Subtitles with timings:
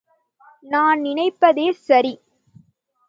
[0.65, 2.13] தான் நினைப்பதே சரி!